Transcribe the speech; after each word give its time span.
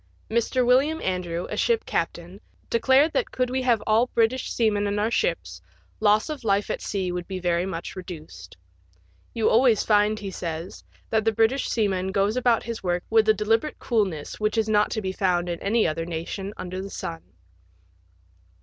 Mr. 0.31 0.65
William 0.65 0.99
Andrew, 1.03 1.45
a 1.51 1.55
ship 1.55 1.85
captain, 1.85 2.41
declared 2.71 3.13
that 3.13 3.29
could 3.29 3.51
we 3.51 3.61
have 3.61 3.83
all 3.85 4.07
British 4.15 4.51
seamen 4.51 4.87
in 4.87 4.97
our 4.97 5.11
ships, 5.11 5.61
loss 5.99 6.27
of 6.27 6.43
life 6.43 6.71
at 6.71 6.81
sea 6.81 7.11
would 7.11 7.27
be 7.27 7.37
very 7.39 7.67
much 7.67 7.95
reduced. 7.95 8.57
You 9.35 9.47
always 9.47 9.83
find, 9.83 10.17
he 10.17 10.31
says, 10.31 10.83
that 11.11 11.23
the 11.23 11.31
British 11.31 11.69
seaman 11.69 12.11
goes 12.11 12.35
about 12.35 12.63
his 12.63 12.81
work 12.81 13.03
with 13.11 13.29
a 13.29 13.33
delibe 13.35 13.63
rate 13.63 13.77
coolness 13.77 14.39
which 14.39 14.57
is 14.57 14.67
not 14.67 14.89
to 14.89 15.03
be 15.03 15.11
found 15.11 15.47
in 15.47 15.61
any 15.61 15.85
other 15.85 16.07
nation 16.07 16.51
under 16.57 16.81
the 16.81 16.89
sun. 16.89 17.21